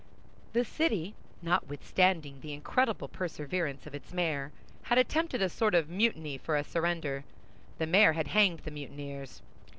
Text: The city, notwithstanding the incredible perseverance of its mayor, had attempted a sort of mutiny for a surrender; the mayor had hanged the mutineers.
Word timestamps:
The 0.53 0.65
city, 0.65 1.13
notwithstanding 1.43 2.39
the 2.41 2.53
incredible 2.53 3.07
perseverance 3.07 3.85
of 3.85 3.93
its 3.93 4.11
mayor, 4.11 4.51
had 4.85 4.97
attempted 4.97 5.43
a 5.43 5.47
sort 5.49 5.75
of 5.75 5.89
mutiny 5.89 6.39
for 6.39 6.57
a 6.57 6.63
surrender; 6.63 7.23
the 7.77 7.85
mayor 7.85 8.13
had 8.13 8.29
hanged 8.29 8.61
the 8.61 8.71
mutineers. 8.71 9.43